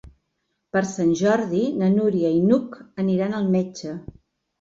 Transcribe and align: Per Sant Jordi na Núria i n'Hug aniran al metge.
Per 0.77 0.81
Sant 0.91 1.11
Jordi 1.19 1.59
na 1.81 1.89
Núria 1.97 2.31
i 2.37 2.39
n'Hug 2.47 2.79
aniran 3.05 3.37
al 3.41 3.53
metge. 3.57 3.95